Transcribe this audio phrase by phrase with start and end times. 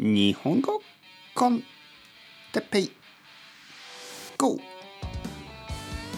[0.00, 0.80] 日本語
[1.34, 1.60] コン
[2.52, 2.92] テペイ。
[4.38, 4.56] GO!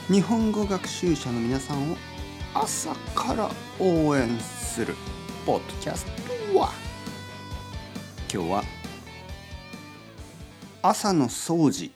[0.08, 1.96] 日本語学習者の皆さんを
[2.52, 3.48] 朝から
[3.78, 4.94] 応援する
[5.46, 6.04] ポッドキャス
[6.52, 6.68] トは。
[8.30, 8.64] 今日は
[10.82, 11.90] 朝の掃除。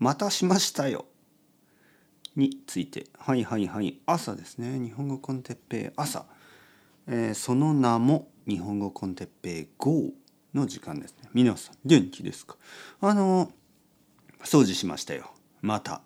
[0.00, 1.04] またしましたよ。
[2.34, 3.06] について。
[3.16, 4.00] はいはいはい。
[4.06, 4.80] 朝ですね。
[4.80, 5.92] 日本語コンテッペイ。
[5.94, 6.24] 朝、
[7.06, 10.10] えーその名も日本語コンテッペイ GO
[10.54, 11.28] の時間ですね。
[11.34, 12.56] 皆さん元気ですか？
[12.98, 13.52] あの
[14.42, 15.30] 掃除しましたよ。
[15.60, 16.00] また。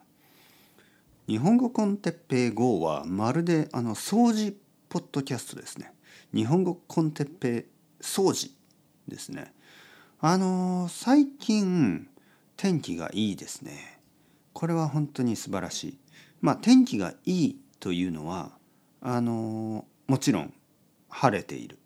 [1.29, 4.57] 日本語コンテッペイ GO はまるであの掃除
[4.89, 5.93] ポッドキャストですね。
[6.35, 7.65] 日本語コンテッペイ
[8.03, 8.51] 掃除
[9.07, 9.55] ですね。
[10.21, 12.09] あの最近
[12.57, 14.01] 天気がいいですね。
[14.53, 15.99] これは本当に素晴らしい。
[16.41, 18.51] まあ天気がいいというのは
[19.01, 20.53] あのもちろん
[21.09, 21.79] 晴れている、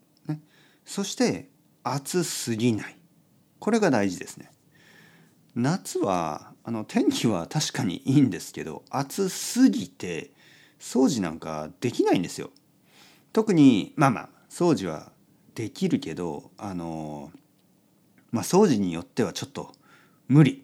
[0.87, 1.49] そして
[1.83, 2.95] 暑すぎない。
[3.59, 4.49] これが大事ですね。
[5.53, 10.31] 夏はあの天気は確かにいいんですけど暑すぎて
[10.79, 12.51] 掃除なんかできないんですよ。
[13.33, 15.11] 特にまあまあ掃除は
[15.55, 17.31] できるけどあの
[18.31, 19.73] まあ掃除によってはちょっと
[20.27, 20.63] 無理。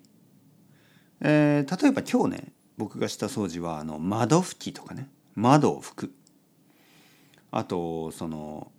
[1.19, 5.09] えー例えば今日ね僕がした掃除はあの窓拭きとかね。
[5.35, 6.13] 窓を拭く。
[7.51, 8.71] あとその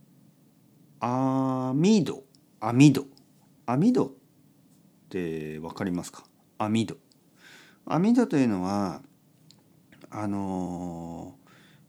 [1.06, 2.24] 網戸
[2.60, 3.04] 網戸
[3.66, 4.10] 網戸っ
[5.10, 6.24] て分かりますか？
[6.56, 6.96] 網戸
[7.84, 9.02] 網戸というのは
[10.08, 11.34] あの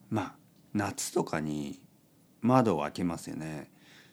[0.09, 0.36] まあ
[0.73, 1.80] 夏とかに
[2.41, 3.71] 窓を開けますよね。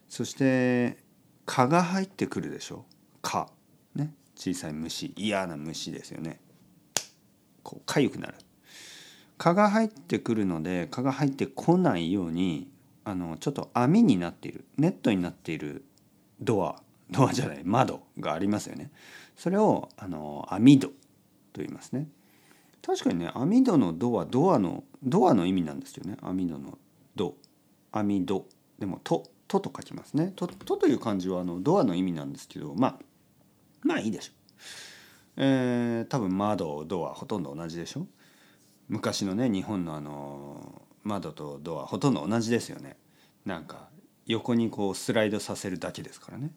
[0.08, 0.98] そして
[1.46, 2.84] 蚊が入ってくるでしょ？
[3.22, 3.48] 蚊。
[3.96, 4.14] ね？
[4.36, 5.12] 小さい虫。
[5.16, 6.40] 嫌な虫ですよね。
[7.64, 8.34] こう痒くなる。
[9.36, 12.70] 蚊が入ってくるので蚊が入ってこないように
[13.04, 15.84] あのちょっと網になっているネットになっている
[16.40, 18.90] ドアドアじゃない窓がありますよね。
[19.36, 20.94] それをあの網戸と
[21.56, 22.08] 言いますね。
[22.84, 26.16] 確かにね網戸のドアドアのドアの意味なんですよね。
[26.22, 26.78] 網戸の
[27.14, 27.36] ド
[27.90, 28.46] 網戸。
[28.78, 30.32] でもととと書きますね。
[30.34, 32.98] ととという漢字はあのドアの意味なんですけどまあ
[33.82, 34.34] まあいいでしょう。
[35.36, 38.06] えー多分窓ドアほとんど同じでしょ
[38.88, 42.96] 昔のね日本のあの窓とドアほとんど同じですよね。
[43.44, 43.88] なんか
[44.26, 46.52] 横にこうスライドさせるだけですからね、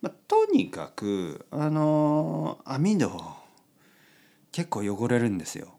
[0.00, 3.10] まあ、とにかくあの網戸
[4.52, 5.74] 結構汚れるんですよ。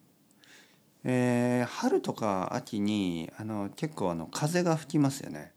[1.03, 5.51] えー春とか秋にあの結構あの風が吹きますよね。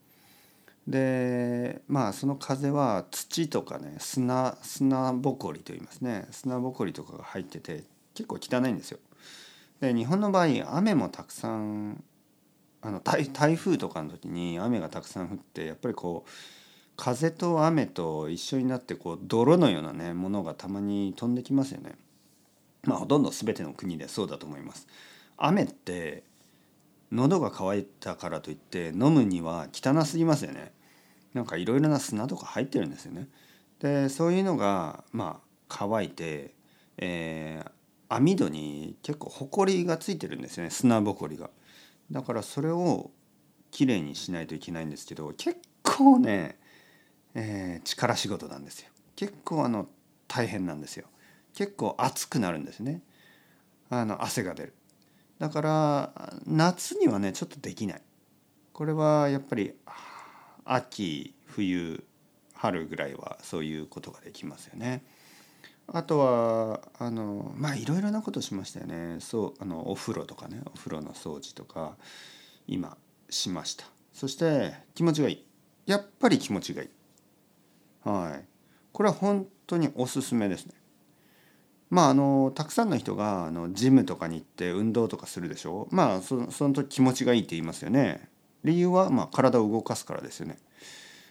[0.87, 6.27] でまあその風は土とかね砂砂ぼこりと言いますね。
[6.31, 8.99] 砂ぼこりとかが入ってて結構汚いんですよ。
[9.81, 12.03] で日本の場合雨もたくさん
[12.83, 16.31] あの台台風とかの時に雨がたくさん降ってやっぱりこう
[16.97, 21.97] 風と雨と一緒になってこう泥のようなねものがたまに飛んできますよね。
[22.85, 24.87] まあほとんど全ての国でそうだと思います。
[25.37, 26.25] 雨って
[27.13, 30.73] 喉が渇いたからといって飲むには汚すぎますよね
[31.35, 33.29] なんかいろいろな砂とか入ってるんですよね
[33.81, 36.55] でそういうのがまあ乾いて、
[36.99, 37.71] えー
[38.15, 41.49] 網戸に結構ほこりがついてるんですよね砂ぼこりが
[42.13, 43.11] だからそれを
[43.71, 46.59] きれいにしないといけないんですけど結構ね、
[47.35, 48.91] えー力仕事なんですよ。
[49.17, 49.89] 結構あの
[50.29, 51.07] 大変なんですよ。
[51.55, 53.03] 結構熱くなるんですね。
[53.91, 54.75] あの汗が出る。
[55.39, 58.03] だから夏にはねちょっとできない。
[58.73, 59.75] これはやっぱり
[60.65, 62.05] 秋冬
[62.55, 65.05] 春ぐらいはそういうことができますよね。
[65.95, 69.19] あとはあのまあいろいろなことしましたよね。
[69.21, 70.61] そうあのお風呂とかね。
[70.67, 71.97] お風呂の掃除とか
[72.67, 72.97] 今
[73.29, 73.85] しました。
[74.13, 75.47] そして気持ちがいい。
[75.87, 76.89] やっぱり気持ちがいい。
[78.05, 78.45] はい。
[78.93, 80.75] これは本当におすすめですね。
[81.91, 85.89] まああのたくさんの人があのジムとかに行って運動とかするでしょ。
[85.91, 88.29] まあそその時気持ちがいいって言いますよね。
[88.65, 90.57] 理由はまあ体を動かすからですよね。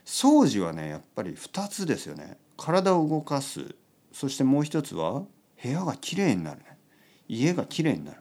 [0.05, 2.37] 掃除はねやっぱり2つですよね。
[2.57, 3.75] 体を動かす
[4.11, 5.23] そしてもう一つは
[5.61, 6.77] 部屋がきれいになるね。
[7.27, 8.17] 家がきれいになる。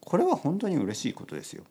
[0.00, 1.64] これは本当に嬉しいことですよ。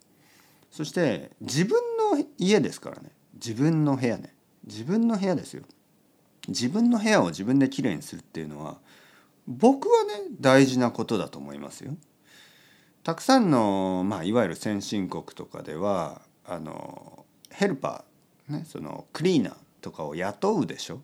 [0.70, 1.80] そして自分
[2.12, 3.12] の家ですからね。
[3.34, 4.34] 自分の部屋ね。
[4.66, 5.64] 自分の部屋ですよ。
[6.48, 8.78] 自分の部屋を自分できれいにするっていうのは
[9.48, 11.96] 僕はね大事なことだと思いますよ。
[13.04, 21.02] たくさんの、まあ、いわゆる先進国とかではあのヘルパー、ね、そのクリーナーとかを雇うでしょ。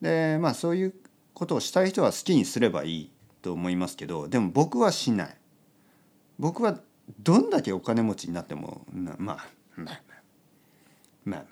[0.00, 0.94] でまあそういう
[1.38, 3.10] ことをしたい人は好きにすればいい
[3.42, 5.36] と思いますけどでも僕はしない。
[6.38, 6.78] 僕は
[7.20, 9.46] どんだけお金持ちになってもまあまあ
[9.76, 10.22] まあまあ。
[11.24, 11.44] まあ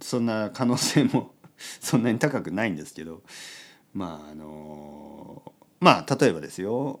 [0.00, 3.22] そんな可能性も そんなに高くないんですけど
[3.92, 7.00] まああのまあ例えばですよ。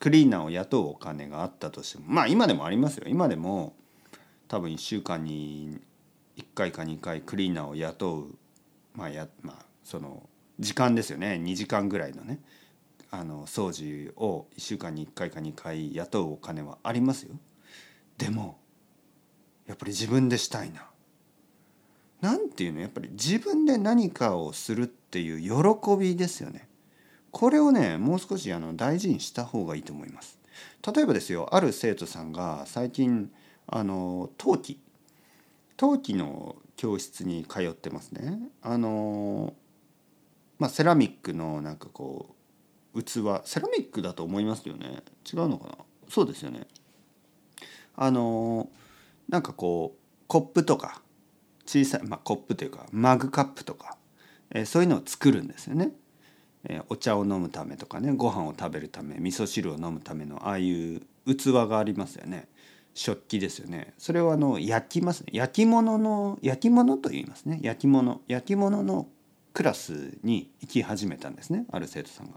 [0.00, 3.04] クリーナーを雇うお金があったとしてもまあ今でもありますよ。
[3.08, 3.76] 今でも
[4.48, 5.78] 多分1週間に
[6.36, 8.34] 1回か2回クリーナーを雇う。
[8.94, 10.28] まあやまあその
[10.58, 12.40] 時間ですよね2時間ぐらいのね
[13.12, 17.36] あの掃除を1週間に1回か2回雇うお金はありますよ。
[18.18, 18.58] でも
[19.66, 20.88] やっぱり自分でしたいな。
[22.20, 22.80] なんていうの？
[22.80, 26.68] やっぱり自分で何かをするっていう喜びですよね。
[27.30, 30.38] これをねもう少しあの大事にした方がいいと思います。
[30.94, 33.30] 例えばですよある生徒さんが最近
[33.68, 34.80] あの陶器
[35.76, 38.40] 陶器の教室に通ってますね。
[38.62, 39.54] あの
[40.58, 42.34] まあセラミックのなんかこ
[42.94, 45.74] う器セラミックだと思いますよね違うのかな？
[46.08, 46.66] そうですよね。
[47.94, 48.68] あの
[49.28, 51.00] なんかこうコップとか
[51.66, 53.96] 小さい、まあ、コップというかマグカップとか、
[54.50, 55.92] えー、そういうのを作るんですよね。
[56.64, 62.48] えー、お茶を飲むためとかねご飯を食べるため味噌汁を飲むためのああいう器がありますよね。
[62.98, 69.06] 食器ですよねそれをあの焼きますね焼き物の焼き物と言いますね焼き物焼き物の
[69.56, 72.32] クラスに行き始めたんですねある生徒さんが。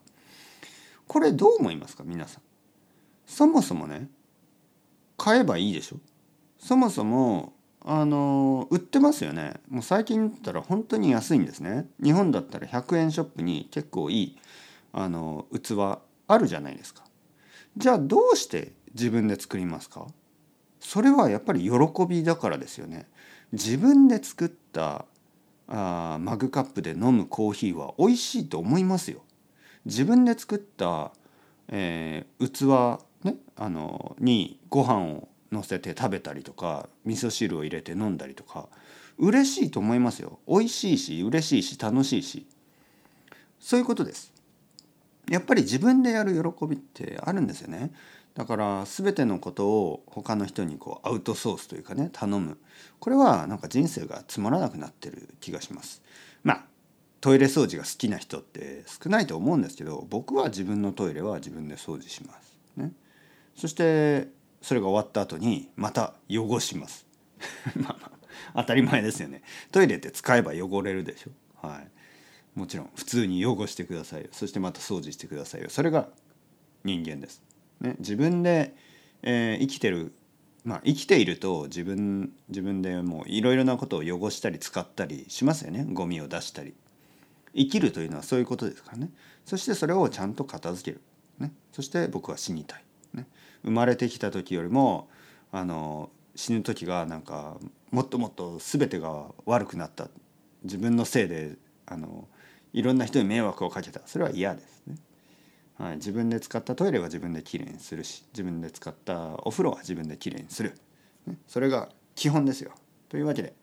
[1.05, 2.43] これどう思いますか皆さん。
[3.25, 4.07] そもそもね
[5.17, 5.97] 買えばいいでしょ。
[6.57, 7.51] そもそも
[7.81, 9.55] あの売ってますよね。
[9.67, 11.89] もう最近だったら本当に安いんですね。
[12.01, 14.37] 日本だったら100円ショップに結構いい
[14.93, 17.03] あの器あるじゃないですか。
[17.75, 20.07] じゃあどうして自分で作りますか。
[20.79, 23.09] それはやっぱり喜びだからですよね。
[23.51, 25.03] 自分で作った
[25.69, 29.21] あマグカップで飲むコーヒーは美味しいと思いますよ。
[29.85, 31.11] 自分で作った、
[31.67, 38.67] えー、器、ね、あのにご飯を乗せて食べたりとか味噌汁を入れて飲んだりとか
[39.17, 40.39] 嬉しいと思いますよ。
[40.47, 42.47] 美味しいし嬉しいし楽しいし。
[43.59, 44.33] そういうことです。
[45.29, 47.91] やっぱり自分でやる喜びってあるんですよね。
[48.35, 52.57] だから全てのことを他の人にこうアウトソースというかね頼む。
[52.99, 56.01] これはなんか人生がつまらなくなってる気がします。
[56.43, 56.65] まあ
[57.21, 62.57] トイレ掃除が好きな人って少ないと思うんですけど僕は自分のトイレは自分で掃除します。
[62.77, 62.93] ね。
[63.55, 64.29] そして
[64.61, 67.05] それが終わった後にまた汚します。
[67.75, 68.19] まあまあ
[68.55, 69.43] 当たり前ですよね。
[69.71, 71.67] トイレって使えば汚れるでしょ。
[71.67, 71.87] はい。
[72.59, 74.27] もちろん普通に汚してくださいよ。
[74.33, 75.69] そしてまた掃除してくださいよ。
[75.69, 76.09] それが
[76.83, 77.41] 人間です、
[77.79, 78.75] ね、自分で、
[79.23, 80.13] えー、生きてる
[80.65, 85.85] まあ生きていると自分自分でもういろいろなことを汚したり使ったりしますよね。
[85.87, 86.73] ゴミを出したり。
[87.55, 89.09] 生きるというのはそういうことですからね。
[89.45, 91.01] そしてそれをちゃんと片付ける、
[91.39, 92.83] ね、そして僕は死にたい。
[93.13, 93.25] ね。
[93.63, 95.07] 生まれてきた時よりも
[95.53, 97.57] あの死ぬ時がなんか
[97.89, 100.09] もっともっと全てが悪くなった。
[100.63, 102.27] 自分のせいであの
[102.73, 104.01] いろんな人に迷惑をかけた。
[104.05, 104.95] それは嫌ですね、
[105.77, 110.75] はい、自分で使ったトイレは自分できれいにするし自分で使ったお風呂は自分できれいにする、
[111.25, 112.71] ね、それが基本ですよ。
[113.09, 113.53] というわけで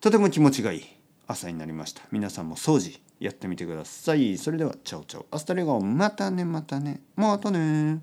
[0.00, 0.84] とても気持ちがいい
[1.26, 2.02] 朝になりました。
[2.12, 4.38] 皆さんも掃除やってみてください。
[4.38, 5.26] それでは Chao chao。
[5.30, 5.80] Hasta luego。
[5.80, 7.00] またねまたね。
[7.16, 8.00] またね。